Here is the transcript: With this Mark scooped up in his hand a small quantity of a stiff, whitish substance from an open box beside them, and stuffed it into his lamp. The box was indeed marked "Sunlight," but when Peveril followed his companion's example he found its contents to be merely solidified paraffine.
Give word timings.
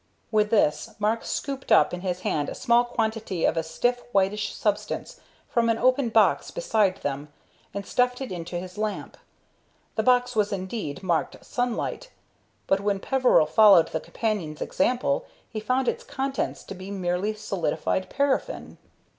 With 0.31 0.49
this 0.49 0.95
Mark 0.97 1.23
scooped 1.23 1.71
up 1.71 1.93
in 1.93 2.01
his 2.01 2.21
hand 2.21 2.49
a 2.49 2.55
small 2.55 2.85
quantity 2.85 3.45
of 3.45 3.55
a 3.55 3.61
stiff, 3.61 4.01
whitish 4.11 4.51
substance 4.51 5.19
from 5.47 5.69
an 5.69 5.77
open 5.77 6.09
box 6.09 6.49
beside 6.49 6.97
them, 7.03 7.31
and 7.71 7.85
stuffed 7.85 8.19
it 8.19 8.31
into 8.31 8.55
his 8.57 8.79
lamp. 8.79 9.15
The 9.97 10.01
box 10.01 10.35
was 10.35 10.51
indeed 10.51 11.03
marked 11.03 11.45
"Sunlight," 11.45 12.09
but 12.65 12.79
when 12.79 12.99
Peveril 12.99 13.45
followed 13.45 13.89
his 13.89 14.01
companion's 14.01 14.59
example 14.59 15.25
he 15.47 15.59
found 15.59 15.87
its 15.87 16.03
contents 16.03 16.63
to 16.63 16.73
be 16.73 16.89
merely 16.89 17.35
solidified 17.35 18.09
paraffine. 18.09 18.79